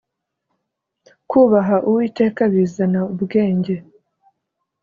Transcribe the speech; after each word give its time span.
Kubaha 1.29 1.77
uwiteka 1.87 2.41
Bizana 2.53 3.01
ubwenge 3.13 3.75